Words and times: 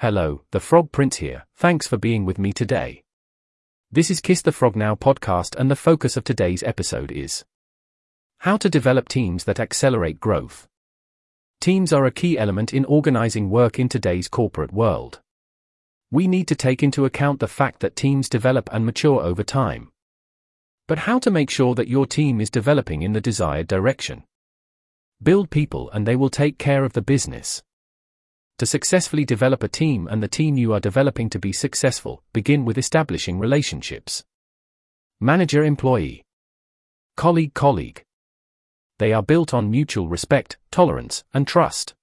Hello, 0.00 0.42
the 0.50 0.60
Frog 0.60 0.92
Prince 0.92 1.16
here. 1.16 1.46
Thanks 1.56 1.86
for 1.86 1.96
being 1.96 2.26
with 2.26 2.38
me 2.38 2.52
today. 2.52 3.02
This 3.90 4.10
is 4.10 4.20
Kiss 4.20 4.42
the 4.42 4.52
Frog 4.52 4.76
Now 4.76 4.94
podcast, 4.94 5.58
and 5.58 5.70
the 5.70 5.74
focus 5.74 6.18
of 6.18 6.24
today's 6.24 6.62
episode 6.62 7.10
is 7.10 7.46
how 8.40 8.58
to 8.58 8.68
develop 8.68 9.08
teams 9.08 9.44
that 9.44 9.58
accelerate 9.58 10.20
growth. 10.20 10.68
Teams 11.62 11.94
are 11.94 12.04
a 12.04 12.10
key 12.10 12.38
element 12.38 12.74
in 12.74 12.84
organizing 12.84 13.48
work 13.48 13.78
in 13.78 13.88
today's 13.88 14.28
corporate 14.28 14.70
world. 14.70 15.22
We 16.10 16.28
need 16.28 16.46
to 16.48 16.54
take 16.54 16.82
into 16.82 17.06
account 17.06 17.40
the 17.40 17.48
fact 17.48 17.80
that 17.80 17.96
teams 17.96 18.28
develop 18.28 18.68
and 18.74 18.84
mature 18.84 19.22
over 19.22 19.42
time. 19.42 19.90
But 20.86 20.98
how 20.98 21.18
to 21.20 21.30
make 21.30 21.48
sure 21.48 21.74
that 21.74 21.88
your 21.88 22.04
team 22.04 22.42
is 22.42 22.50
developing 22.50 23.00
in 23.00 23.14
the 23.14 23.22
desired 23.22 23.66
direction? 23.66 24.24
Build 25.22 25.48
people 25.48 25.90
and 25.92 26.06
they 26.06 26.16
will 26.16 26.28
take 26.28 26.58
care 26.58 26.84
of 26.84 26.92
the 26.92 27.00
business. 27.00 27.62
To 28.58 28.64
successfully 28.64 29.26
develop 29.26 29.62
a 29.62 29.68
team 29.68 30.08
and 30.10 30.22
the 30.22 30.28
team 30.28 30.56
you 30.56 30.72
are 30.72 30.80
developing 30.80 31.28
to 31.30 31.38
be 31.38 31.52
successful, 31.52 32.22
begin 32.32 32.64
with 32.64 32.78
establishing 32.78 33.38
relationships. 33.38 34.24
Manager 35.20 35.62
employee, 35.62 36.24
colleague 37.16 37.52
colleague. 37.52 38.02
They 38.98 39.12
are 39.12 39.22
built 39.22 39.52
on 39.52 39.70
mutual 39.70 40.08
respect, 40.08 40.56
tolerance, 40.70 41.22
and 41.34 41.46
trust. 41.46 41.94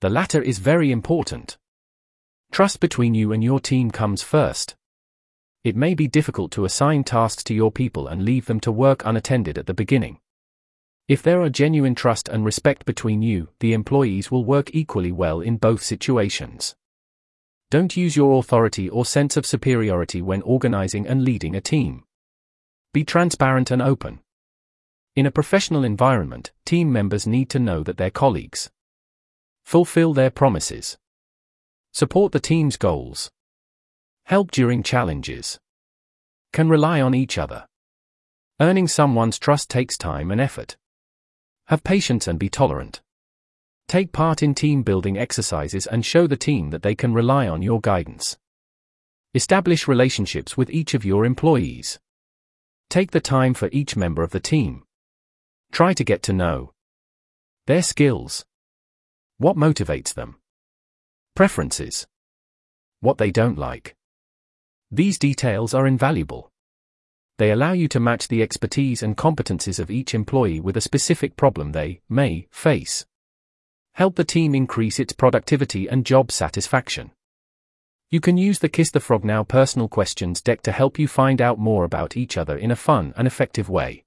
The 0.00 0.10
latter 0.10 0.42
is 0.42 0.58
very 0.58 0.90
important. 0.90 1.56
Trust 2.50 2.80
between 2.80 3.14
you 3.14 3.32
and 3.32 3.42
your 3.42 3.60
team 3.60 3.90
comes 3.90 4.22
first. 4.22 4.74
It 5.64 5.76
may 5.76 5.94
be 5.94 6.08
difficult 6.08 6.50
to 6.52 6.64
assign 6.64 7.04
tasks 7.04 7.44
to 7.44 7.54
your 7.54 7.70
people 7.70 8.08
and 8.08 8.24
leave 8.24 8.46
them 8.46 8.60
to 8.60 8.72
work 8.72 9.06
unattended 9.06 9.56
at 9.56 9.66
the 9.66 9.74
beginning. 9.74 10.18
If 11.08 11.22
there 11.22 11.42
are 11.42 11.50
genuine 11.50 11.94
trust 11.94 12.28
and 12.28 12.44
respect 12.44 12.84
between 12.84 13.22
you, 13.22 13.48
the 13.60 13.72
employees 13.72 14.30
will 14.30 14.44
work 14.44 14.70
equally 14.72 15.12
well 15.12 15.40
in 15.40 15.56
both 15.56 15.82
situations. 15.82 16.74
Don't 17.70 17.96
use 17.96 18.16
your 18.16 18.38
authority 18.38 18.88
or 18.88 19.04
sense 19.04 19.36
of 19.36 19.46
superiority 19.46 20.22
when 20.22 20.42
organizing 20.42 21.06
and 21.06 21.24
leading 21.24 21.56
a 21.56 21.60
team. 21.60 22.04
Be 22.92 23.04
transparent 23.04 23.70
and 23.70 23.82
open. 23.82 24.20
In 25.16 25.26
a 25.26 25.30
professional 25.30 25.82
environment, 25.82 26.52
team 26.64 26.92
members 26.92 27.26
need 27.26 27.50
to 27.50 27.58
know 27.58 27.82
that 27.82 27.96
their 27.96 28.10
colleagues 28.10 28.70
fulfill 29.64 30.12
their 30.12 30.30
promises, 30.30 30.96
support 31.92 32.32
the 32.32 32.40
team's 32.40 32.76
goals, 32.76 33.30
help 34.24 34.50
during 34.50 34.82
challenges, 34.82 35.58
can 36.52 36.68
rely 36.68 37.00
on 37.00 37.14
each 37.14 37.38
other. 37.38 37.66
Earning 38.60 38.86
someone's 38.86 39.38
trust 39.38 39.68
takes 39.68 39.96
time 39.96 40.30
and 40.30 40.40
effort. 40.40 40.76
Have 41.68 41.84
patience 41.84 42.26
and 42.26 42.38
be 42.38 42.48
tolerant. 42.48 43.00
Take 43.88 44.12
part 44.12 44.42
in 44.42 44.54
team 44.54 44.82
building 44.82 45.18
exercises 45.18 45.86
and 45.86 46.04
show 46.04 46.26
the 46.26 46.36
team 46.36 46.70
that 46.70 46.82
they 46.82 46.94
can 46.94 47.14
rely 47.14 47.48
on 47.48 47.62
your 47.62 47.80
guidance. 47.80 48.36
Establish 49.34 49.88
relationships 49.88 50.56
with 50.56 50.70
each 50.70 50.92
of 50.94 51.04
your 51.04 51.24
employees. 51.24 51.98
Take 52.90 53.12
the 53.12 53.20
time 53.20 53.54
for 53.54 53.70
each 53.72 53.96
member 53.96 54.22
of 54.22 54.30
the 54.30 54.40
team. 54.40 54.82
Try 55.72 55.94
to 55.94 56.04
get 56.04 56.22
to 56.24 56.34
know 56.34 56.72
their 57.66 57.82
skills. 57.82 58.44
What 59.38 59.56
motivates 59.56 60.12
them? 60.12 60.36
Preferences. 61.34 62.06
What 63.00 63.16
they 63.16 63.30
don't 63.30 63.56
like. 63.56 63.96
These 64.90 65.18
details 65.18 65.72
are 65.72 65.86
invaluable. 65.86 66.51
They 67.38 67.50
allow 67.50 67.72
you 67.72 67.88
to 67.88 68.00
match 68.00 68.28
the 68.28 68.42
expertise 68.42 69.02
and 69.02 69.16
competencies 69.16 69.78
of 69.78 69.90
each 69.90 70.14
employee 70.14 70.60
with 70.60 70.76
a 70.76 70.80
specific 70.80 71.36
problem 71.36 71.72
they 71.72 72.00
may 72.08 72.46
face. 72.50 73.06
Help 73.94 74.16
the 74.16 74.24
team 74.24 74.54
increase 74.54 74.98
its 74.98 75.12
productivity 75.12 75.88
and 75.88 76.06
job 76.06 76.30
satisfaction. 76.30 77.10
You 78.10 78.20
can 78.20 78.36
use 78.36 78.58
the 78.58 78.68
Kiss 78.68 78.90
the 78.90 79.00
Frog 79.00 79.24
Now 79.24 79.42
personal 79.42 79.88
questions 79.88 80.42
deck 80.42 80.62
to 80.62 80.72
help 80.72 80.98
you 80.98 81.08
find 81.08 81.40
out 81.40 81.58
more 81.58 81.84
about 81.84 82.16
each 82.16 82.36
other 82.36 82.56
in 82.56 82.70
a 82.70 82.76
fun 82.76 83.14
and 83.16 83.26
effective 83.26 83.70
way. 83.70 84.04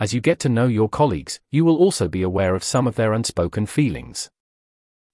As 0.00 0.12
you 0.12 0.20
get 0.20 0.40
to 0.40 0.48
know 0.48 0.66
your 0.66 0.88
colleagues, 0.88 1.38
you 1.52 1.64
will 1.64 1.76
also 1.76 2.08
be 2.08 2.22
aware 2.22 2.56
of 2.56 2.64
some 2.64 2.88
of 2.88 2.96
their 2.96 3.12
unspoken 3.12 3.66
feelings. 3.66 4.28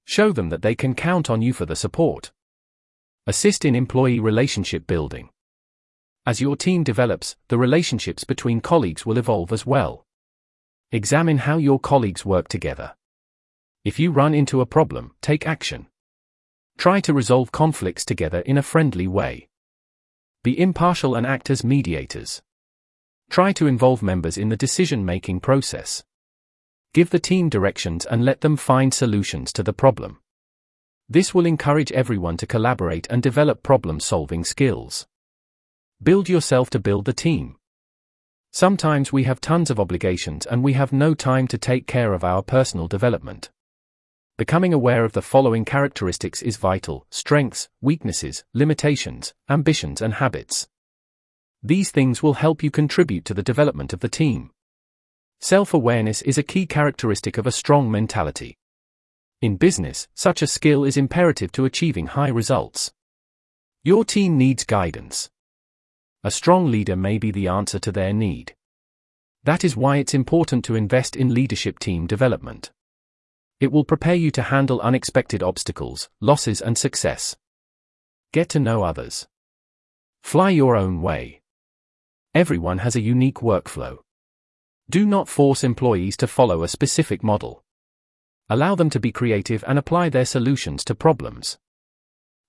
Show 0.06 0.32
them 0.32 0.48
that 0.48 0.62
they 0.62 0.74
can 0.74 0.94
count 0.94 1.28
on 1.28 1.42
you 1.42 1.52
for 1.52 1.66
the 1.66 1.76
support. 1.76 2.32
Assist 3.26 3.66
in 3.66 3.74
employee 3.74 4.18
relationship 4.18 4.86
building. 4.86 5.28
As 6.30 6.40
your 6.40 6.54
team 6.54 6.84
develops, 6.84 7.34
the 7.48 7.58
relationships 7.58 8.22
between 8.22 8.60
colleagues 8.60 9.04
will 9.04 9.18
evolve 9.18 9.52
as 9.52 9.66
well. 9.66 10.06
Examine 10.92 11.38
how 11.38 11.56
your 11.56 11.80
colleagues 11.80 12.24
work 12.24 12.46
together. 12.46 12.94
If 13.84 13.98
you 13.98 14.12
run 14.12 14.32
into 14.32 14.60
a 14.60 14.72
problem, 14.76 15.16
take 15.22 15.44
action. 15.44 15.88
Try 16.78 17.00
to 17.00 17.12
resolve 17.12 17.50
conflicts 17.50 18.04
together 18.04 18.42
in 18.42 18.56
a 18.56 18.62
friendly 18.62 19.08
way. 19.08 19.48
Be 20.44 20.56
impartial 20.56 21.16
and 21.16 21.26
act 21.26 21.50
as 21.50 21.64
mediators. 21.64 22.40
Try 23.28 23.50
to 23.54 23.66
involve 23.66 24.00
members 24.00 24.38
in 24.38 24.50
the 24.50 24.56
decision 24.56 25.04
making 25.04 25.40
process. 25.40 26.04
Give 26.94 27.10
the 27.10 27.18
team 27.18 27.48
directions 27.48 28.06
and 28.06 28.24
let 28.24 28.42
them 28.42 28.56
find 28.56 28.94
solutions 28.94 29.52
to 29.54 29.64
the 29.64 29.72
problem. 29.72 30.20
This 31.08 31.34
will 31.34 31.44
encourage 31.44 31.90
everyone 31.90 32.36
to 32.36 32.46
collaborate 32.46 33.08
and 33.10 33.20
develop 33.20 33.64
problem 33.64 33.98
solving 33.98 34.44
skills. 34.44 35.08
Build 36.02 36.30
yourself 36.30 36.70
to 36.70 36.78
build 36.78 37.04
the 37.04 37.12
team. 37.12 37.56
Sometimes 38.52 39.12
we 39.12 39.24
have 39.24 39.38
tons 39.38 39.68
of 39.68 39.78
obligations 39.78 40.46
and 40.46 40.64
we 40.64 40.72
have 40.72 40.94
no 40.94 41.12
time 41.12 41.46
to 41.48 41.58
take 41.58 41.86
care 41.86 42.14
of 42.14 42.24
our 42.24 42.42
personal 42.42 42.88
development. 42.88 43.50
Becoming 44.38 44.72
aware 44.72 45.04
of 45.04 45.12
the 45.12 45.20
following 45.20 45.66
characteristics 45.66 46.40
is 46.40 46.56
vital 46.56 47.06
strengths, 47.10 47.68
weaknesses, 47.82 48.44
limitations, 48.54 49.34
ambitions, 49.50 50.00
and 50.00 50.14
habits. 50.14 50.68
These 51.62 51.90
things 51.90 52.22
will 52.22 52.32
help 52.32 52.62
you 52.62 52.70
contribute 52.70 53.26
to 53.26 53.34
the 53.34 53.42
development 53.42 53.92
of 53.92 54.00
the 54.00 54.08
team. 54.08 54.52
Self 55.38 55.74
awareness 55.74 56.22
is 56.22 56.38
a 56.38 56.42
key 56.42 56.64
characteristic 56.64 57.36
of 57.36 57.46
a 57.46 57.52
strong 57.52 57.90
mentality. 57.90 58.56
In 59.42 59.58
business, 59.58 60.08
such 60.14 60.40
a 60.40 60.46
skill 60.46 60.82
is 60.82 60.96
imperative 60.96 61.52
to 61.52 61.66
achieving 61.66 62.06
high 62.06 62.30
results. 62.30 62.90
Your 63.84 64.06
team 64.06 64.38
needs 64.38 64.64
guidance. 64.64 65.28
A 66.22 66.30
strong 66.30 66.70
leader 66.70 66.96
may 66.96 67.16
be 67.18 67.30
the 67.30 67.48
answer 67.48 67.78
to 67.78 67.90
their 67.90 68.12
need. 68.12 68.54
That 69.44 69.64
is 69.64 69.76
why 69.76 69.96
it's 69.96 70.12
important 70.12 70.64
to 70.66 70.74
invest 70.74 71.16
in 71.16 71.32
leadership 71.32 71.78
team 71.78 72.06
development. 72.06 72.70
It 73.58 73.72
will 73.72 73.84
prepare 73.84 74.14
you 74.14 74.30
to 74.32 74.42
handle 74.42 74.80
unexpected 74.80 75.42
obstacles, 75.42 76.10
losses, 76.20 76.60
and 76.60 76.76
success. 76.76 77.36
Get 78.32 78.48
to 78.50 78.60
know 78.60 78.82
others. 78.82 79.28
Fly 80.22 80.50
your 80.50 80.76
own 80.76 81.00
way. 81.00 81.40
Everyone 82.34 82.78
has 82.78 82.96
a 82.96 83.00
unique 83.00 83.38
workflow. 83.38 83.98
Do 84.90 85.06
not 85.06 85.28
force 85.28 85.64
employees 85.64 86.16
to 86.18 86.26
follow 86.26 86.62
a 86.62 86.68
specific 86.68 87.22
model. 87.22 87.64
Allow 88.48 88.74
them 88.74 88.90
to 88.90 89.00
be 89.00 89.12
creative 89.12 89.64
and 89.66 89.78
apply 89.78 90.08
their 90.10 90.26
solutions 90.26 90.84
to 90.84 90.94
problems. 90.94 91.58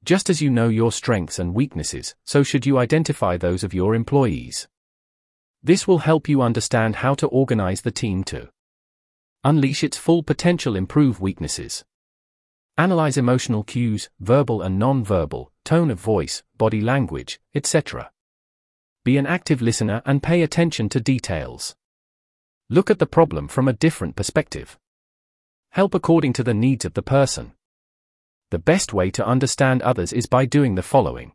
Just 0.03 0.29
as 0.29 0.41
you 0.41 0.49
know 0.49 0.67
your 0.67 0.91
strengths 0.91 1.37
and 1.37 1.53
weaknesses, 1.53 2.15
so 2.23 2.41
should 2.41 2.65
you 2.65 2.79
identify 2.79 3.37
those 3.37 3.63
of 3.63 3.73
your 3.73 3.93
employees. 3.93 4.67
This 5.61 5.87
will 5.87 5.99
help 5.99 6.27
you 6.27 6.41
understand 6.41 6.97
how 6.97 7.13
to 7.15 7.27
organize 7.27 7.81
the 7.81 7.91
team 7.91 8.23
to 8.25 8.49
unleash 9.43 9.83
its 9.83 9.97
full 9.97 10.23
potential, 10.23 10.75
improve 10.75 11.21
weaknesses. 11.21 11.85
Analyze 12.77 13.17
emotional 13.17 13.63
cues, 13.63 14.09
verbal 14.19 14.63
and 14.63 14.79
non-verbal, 14.79 15.51
tone 15.65 15.91
of 15.91 15.99
voice, 15.99 16.41
body 16.57 16.81
language, 16.81 17.39
etc. 17.53 18.11
Be 19.03 19.17
an 19.17 19.27
active 19.27 19.61
listener 19.61 20.01
and 20.05 20.23
pay 20.23 20.41
attention 20.41 20.89
to 20.89 20.99
details. 20.99 21.75
Look 22.69 22.89
at 22.89 22.97
the 22.97 23.05
problem 23.05 23.47
from 23.47 23.67
a 23.67 23.73
different 23.73 24.15
perspective. 24.15 24.79
Help 25.71 25.93
according 25.93 26.33
to 26.33 26.43
the 26.43 26.53
needs 26.53 26.85
of 26.85 26.93
the 26.93 27.03
person. 27.03 27.53
The 28.51 28.59
best 28.59 28.91
way 28.91 29.09
to 29.11 29.25
understand 29.25 29.81
others 29.81 30.11
is 30.11 30.25
by 30.25 30.43
doing 30.43 30.75
the 30.75 30.83
following. 30.83 31.31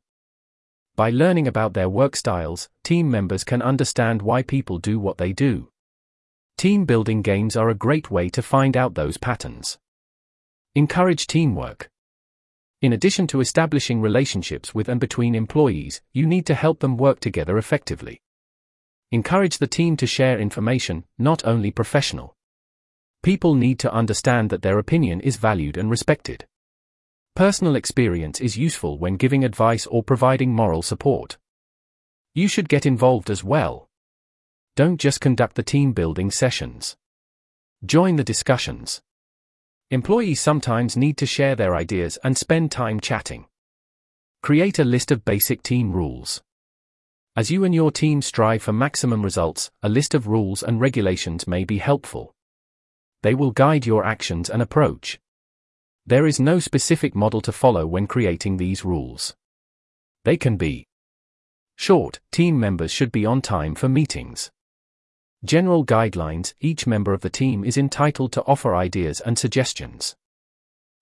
By 0.97 1.09
learning 1.09 1.49
about 1.49 1.73
their 1.73 1.89
work 1.89 2.15
styles, 2.15 2.69
team 2.85 3.11
members 3.11 3.43
can 3.43 3.63
understand 3.63 4.21
why 4.21 4.43
people 4.43 4.77
do 4.77 5.01
what 5.01 5.17
they 5.17 5.33
do. 5.33 5.71
Team 6.59 6.85
building 6.85 7.23
games 7.23 7.57
are 7.57 7.71
a 7.71 7.75
great 7.75 8.11
way 8.11 8.29
to 8.29 8.43
find 8.43 8.77
out 8.77 8.95
those 8.95 9.17
patterns. 9.17 9.79
Encourage 10.75 11.27
teamwork. 11.27 11.91
In 12.83 12.93
addition 12.93 13.27
to 13.29 13.41
establishing 13.41 14.03
relationships 14.03 14.75
with 14.75 14.87
and 14.91 15.01
between 15.01 15.35
employees, 15.35 16.03
you 16.13 16.27
need 16.27 16.45
to 16.45 16.55
help 16.55 16.81
them 16.81 16.99
work 16.99 17.21
together 17.21 17.57
effectively. 17.57 18.21
Encourage 19.11 19.57
the 19.57 19.67
team 19.67 19.97
to 19.97 20.07
share 20.07 20.39
information, 20.39 21.05
not 21.19 21.47
only 21.47 21.71
professional. 21.71 22.37
People 23.23 23.55
need 23.55 23.79
to 23.79 23.91
understand 23.91 24.51
that 24.51 24.61
their 24.61 24.79
opinion 24.79 25.23
is 25.23 25.37
valued 25.37 25.79
and 25.79 25.89
respected. 25.89 26.45
Personal 27.37 27.77
experience 27.77 28.41
is 28.41 28.57
useful 28.57 28.97
when 28.97 29.19
giving 29.19 29.45
advice 29.45 29.85
or 29.89 30.03
providing 30.03 30.55
moral 30.55 30.81
support. 30.81 31.37
You 32.35 32.49
should 32.49 32.67
get 32.67 32.87
involved 32.87 33.29
as 33.29 33.45
well. 33.45 33.91
Don't 34.75 34.99
just 34.99 35.21
conduct 35.21 35.55
the 35.55 35.63
team 35.63 35.93
building 35.93 36.31
sessions. 36.31 36.97
Join 37.85 38.17
the 38.17 38.25
discussions. 38.25 39.03
Employees 39.91 40.41
sometimes 40.41 40.97
need 40.97 41.19
to 41.19 41.27
share 41.27 41.55
their 41.55 41.77
ideas 41.77 42.17
and 42.25 42.39
spend 42.39 42.73
time 42.73 43.01
chatting. 43.01 43.45
Create 44.43 44.79
a 44.79 44.85
list 44.85 45.11
of 45.11 45.27
basic 45.27 45.63
team 45.63 45.93
rules. 45.93 46.43
As 47.37 47.51
you 47.51 47.65
and 47.65 47.75
your 47.75 47.91
team 47.91 48.23
strive 48.23 48.63
for 48.63 48.73
maximum 48.73 49.23
results, 49.23 49.71
a 49.83 49.91
list 49.91 50.15
of 50.15 50.27
rules 50.27 50.63
and 50.63 50.81
regulations 50.81 51.47
may 51.47 51.65
be 51.65 51.77
helpful. 51.77 52.35
They 53.23 53.35
will 53.35 53.51
guide 53.51 53.85
your 53.85 54.07
actions 54.07 54.49
and 54.49 54.63
approach. 54.63 55.21
There 56.09 56.27
is 56.27 56.39
no 56.39 56.61
specific 56.61 57.17
model 57.17 57.41
to 57.41 57.51
follow 57.51 57.85
when 57.85 58.07
creating 58.07 58.59
these 58.59 58.85
rules. 58.85 59.35
They 60.25 60.37
can 60.37 60.57
be 60.57 60.87
short, 61.77 62.21
team 62.31 62.61
members 62.61 62.93
should 62.93 63.11
be 63.11 63.27
on 63.27 63.43
time 63.43 63.75
for 63.75 63.89
meetings. 63.89 64.53
General 65.45 65.85
guidelines 65.85 66.55
each 66.61 66.87
member 66.87 67.13
of 67.13 67.23
the 67.23 67.31
team 67.31 67.65
is 67.65 67.77
entitled 67.77 68.33
to 68.33 68.45
offer 68.45 68.77
ideas 68.77 69.21
and 69.21 69.37
suggestions. 69.37 70.15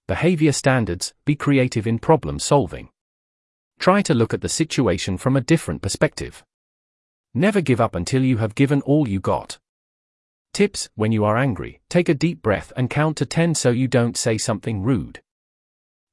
Behavior 0.08 0.52
standards 0.52 1.12
be 1.26 1.36
creative 1.36 1.86
in 1.86 1.98
problem 1.98 2.38
solving. 2.38 2.88
Try 3.78 4.00
to 4.02 4.14
look 4.14 4.32
at 4.32 4.40
the 4.40 4.48
situation 4.48 5.18
from 5.18 5.36
a 5.36 5.42
different 5.42 5.82
perspective. 5.82 6.42
Never 7.34 7.60
give 7.60 7.80
up 7.80 7.94
until 7.94 8.22
you 8.22 8.38
have 8.38 8.54
given 8.54 8.80
all 8.82 9.06
you 9.06 9.20
got. 9.20 9.58
Tips 10.54 10.88
When 10.94 11.10
you 11.10 11.24
are 11.24 11.36
angry, 11.36 11.80
take 11.88 12.08
a 12.08 12.14
deep 12.14 12.40
breath 12.40 12.72
and 12.76 12.88
count 12.88 13.16
to 13.16 13.26
10 13.26 13.56
so 13.56 13.70
you 13.70 13.88
don't 13.88 14.16
say 14.16 14.38
something 14.38 14.84
rude. 14.84 15.20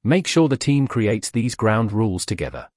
Make 0.03 0.25
sure 0.25 0.49
the 0.49 0.57
team 0.57 0.87
creates 0.87 1.29
these 1.29 1.53
ground 1.53 1.91
rules 1.91 2.25
together. 2.25 2.67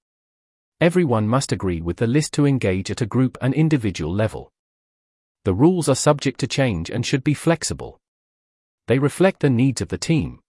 Everyone 0.79 1.27
must 1.27 1.53
agree 1.53 1.81
with 1.81 1.97
the 1.97 2.07
list 2.07 2.35
to 2.35 2.45
engage 2.45 2.91
at 2.91 3.01
a 3.01 3.07
group 3.07 3.39
and 3.41 3.55
individual 3.55 4.13
level. 4.13 4.53
The 5.45 5.55
rules 5.55 5.89
are 5.89 5.95
subject 5.95 6.39
to 6.41 6.47
change 6.47 6.91
and 6.91 7.07
should 7.07 7.25
be 7.25 7.33
flexible. 7.33 7.99
They 8.87 8.99
reflect 8.99 9.41
the 9.41 9.49
needs 9.49 9.81
of 9.81 9.89
the 9.89 9.97
team. 9.97 10.41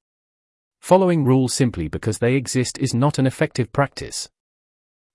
Following 0.81 1.23
rules 1.23 1.53
simply 1.53 1.88
because 1.88 2.17
they 2.17 2.35
exist 2.35 2.77
is 2.77 2.94
not 2.94 3.19
an 3.19 3.25
effective 3.25 3.71
practice. 3.71 4.27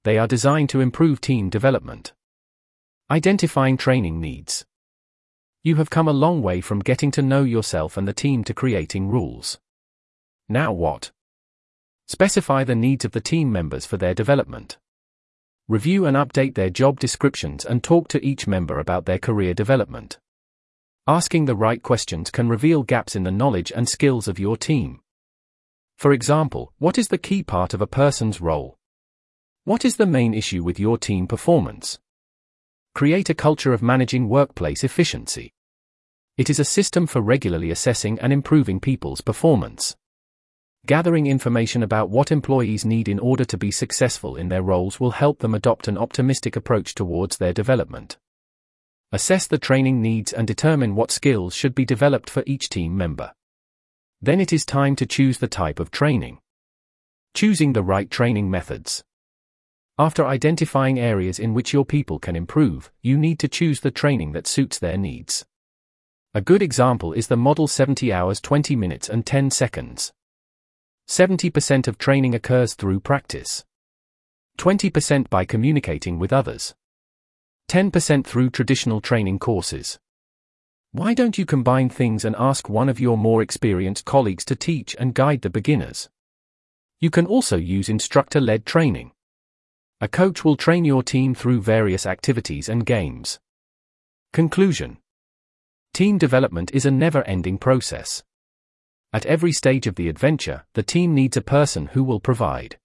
They 0.05 0.17
are 0.17 0.27
designed 0.27 0.71
to 0.71 0.81
improve 0.81 1.21
team 1.21 1.51
development. 1.51 2.15
Identifying 3.11 3.77
training 3.77 4.19
needs. 4.19 4.65
You 5.63 5.77
have 5.77 5.91
come 5.91 6.09
a 6.09 6.13
long 6.13 6.41
way 6.41 6.63
from 6.63 6.81
getting 6.81 7.11
to 7.11 7.23
know 7.23 7.43
yourself 7.43 7.99
and 7.99 8.09
the 8.09 8.15
team 8.15 8.45
to 8.45 8.55
creating 8.55 9.11
rules. 9.11 9.59
Now 10.49 10.73
what? 10.73 11.11
Specify 12.07 12.65
the 12.65 12.75
needs 12.75 13.05
of 13.05 13.13
the 13.13 13.21
team 13.21 13.53
members 13.53 13.85
for 13.85 13.99
their 13.99 14.15
development. 14.15 14.79
Review 15.69 16.07
and 16.07 16.17
update 16.17 16.55
their 16.55 16.71
job 16.71 16.99
descriptions 16.99 17.67
and 17.67 17.85
talk 17.85 18.09
to 18.09 18.25
each 18.25 18.47
member 18.47 18.79
about 18.79 19.05
their 19.05 19.19
career 19.19 19.53
development. 19.53 20.19
Asking 21.07 21.45
the 21.45 21.55
right 21.55 21.83
questions 21.83 22.31
can 22.31 22.49
reveal 22.49 22.83
gaps 22.83 23.15
in 23.15 23.25
the 23.25 23.31
knowledge 23.31 23.71
and 23.71 23.87
skills 23.87 24.29
of 24.29 24.39
your 24.39 24.57
team. 24.57 25.01
For 25.99 26.13
example, 26.13 26.73
what 26.79 26.97
is 26.97 27.09
the 27.09 27.19
key 27.19 27.43
part 27.43 27.75
of 27.75 27.83
a 27.83 27.87
person's 27.87 28.41
role? 28.41 28.79
What 29.65 29.85
is 29.85 29.97
the 29.97 30.07
main 30.07 30.33
issue 30.33 30.65
with 30.65 30.81
your 30.81 30.97
team 30.97 31.27
performance? 31.27 31.99
Create 33.01 33.31
a 33.31 33.35
culture 33.35 33.73
of 33.73 33.83
managing 33.83 34.29
workplace 34.29 34.85
efficiency. 34.85 35.55
It 36.37 36.51
is 36.51 36.61
a 36.61 36.67
system 36.67 37.07
for 37.07 37.23
regularly 37.23 37.71
assessing 37.71 38.19
and 38.19 38.31
improving 38.31 38.79
people's 38.79 39.23
performance. 39.23 39.97
Gathering 40.85 41.27
information 41.27 41.83
about 41.83 42.11
what 42.11 42.31
employees 42.31 42.85
need 42.85 43.09
in 43.09 43.19
order 43.19 43.47
to 43.47 43.57
be 43.57 43.71
successful 43.71 44.37
in 44.37 44.51
their 44.51 44.61
roles 44.61 45.01
will 45.01 45.13
help 45.13 45.39
them 45.39 45.55
adopt 45.55 45.89
an 45.89 45.97
optimistic 45.97 46.57
approach 46.57 46.95
towards 46.95 47.39
their 47.39 47.55
development. 47.55 48.19
Assess 49.13 49.47
the 49.47 49.57
training 49.57 50.03
needs 50.03 50.31
and 50.35 50.47
determine 50.47 50.95
what 50.95 51.11
skills 51.11 51.55
should 51.55 51.75
be 51.75 51.87
developed 51.87 52.29
for 52.29 52.45
each 52.47 52.69
team 52.69 52.99
member. 52.99 53.33
Then 54.21 54.43
it 54.43 54.53
is 54.53 54.67
time 54.67 54.95
to 54.97 55.07
choose 55.07 55.39
the 55.39 55.49
type 55.49 55.81
of 55.81 55.91
training. 55.91 56.41
Choosing 57.33 57.73
the 57.73 57.83
right 57.83 58.11
training 58.11 58.51
methods. 58.51 59.03
After 60.01 60.25
identifying 60.25 60.99
areas 60.99 61.39
in 61.39 61.53
which 61.53 61.75
your 61.75 61.85
people 61.85 62.19
can 62.19 62.35
improve, 62.35 62.91
you 63.03 63.19
need 63.19 63.39
to 63.41 63.49
choose 63.49 63.81
the 63.81 63.91
training 63.91 64.33
that 64.33 64.47
suits 64.47 64.79
their 64.79 64.97
needs. 64.97 65.45
A 66.33 66.41
good 66.41 66.63
example 66.63 67.13
is 67.13 67.27
the 67.27 67.37
Model 67.37 67.67
70 67.67 68.11
hours 68.11 68.41
20 68.41 68.75
minutes 68.77 69.11
and 69.11 69.27
10 69.27 69.51
seconds. 69.51 70.11
70% 71.07 71.87
of 71.87 71.99
training 71.99 72.35
occurs 72.35 72.73
through 72.73 73.01
practice. 73.01 73.67
20% 74.57 75.29
by 75.29 75.45
communicating 75.45 76.19
with 76.19 76.33
others. 76.33 76.75
10% 77.69 78.25
through 78.25 78.49
traditional 78.49 79.03
training 79.03 79.39
courses. 79.39 79.99
Why 80.93 81.13
don't 81.13 81.37
you 81.37 81.45
combine 81.45 81.91
things 81.91 82.25
and 82.25 82.35
ask 82.39 82.71
one 82.71 82.89
of 82.89 83.01
your 83.01 83.19
more 83.19 83.43
experienced 83.43 84.07
colleagues 84.07 84.47
to 84.47 84.57
teach 84.57 84.97
and 84.99 85.13
guide 85.13 85.43
the 85.43 85.51
beginners? 85.51 86.09
You 87.01 87.11
can 87.11 87.27
also 87.27 87.59
use 87.59 87.91
instructor 87.91 88.41
led 88.41 88.65
training. 88.65 89.13
A 90.03 90.09
coach 90.09 90.45
will 90.47 90.57
train 90.57 90.87
your 90.87 91.03
team 91.03 91.35
through 91.35 91.61
various 91.61 92.07
activities 92.07 92.71
and 92.71 92.87
games. 92.87 93.39
Conclusion 94.33 94.97
Team 95.93 96.17
development 96.17 96.71
is 96.73 96.87
a 96.87 96.91
never 96.91 97.23
ending 97.25 97.59
process. 97.59 98.23
At 99.13 99.27
every 99.27 99.53
stage 99.53 99.87
of 99.87 99.97
the 99.97 100.09
adventure, 100.09 100.65
the 100.73 100.83
team 100.83 101.15
needs 101.15 101.37
a 101.37 101.43
person 101.43 101.89
who 101.89 102.03
will 102.03 102.21
provide 102.21 102.79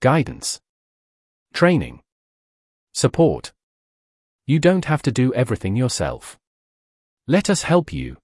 guidance, 0.00 0.60
training, 1.54 2.02
support. 2.92 3.52
You 4.44 4.58
don't 4.58 4.84
have 4.84 5.00
to 5.02 5.12
do 5.12 5.32
everything 5.32 5.76
yourself. 5.76 6.38
Let 7.26 7.48
us 7.48 7.62
help 7.62 7.90
you. 7.90 8.18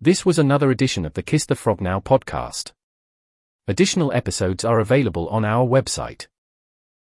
This 0.00 0.26
was 0.26 0.38
another 0.38 0.70
edition 0.70 1.06
of 1.06 1.14
the 1.14 1.22
Kiss 1.22 1.46
the 1.46 1.54
Frog 1.54 1.80
Now 1.80 1.98
podcast. 1.98 2.72
Additional 3.66 4.12
episodes 4.12 4.66
are 4.66 4.80
available 4.80 5.28
on 5.28 5.46
our 5.46 5.66
website. 5.66 6.26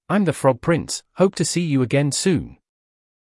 I'm 0.09 0.23
the 0.23 0.31
Frog 0.31 0.61
Prince, 0.61 1.03
hope 1.15 1.35
to 1.35 1.43
see 1.43 1.59
you 1.59 1.81
again 1.81 2.13
soon. 2.13 2.59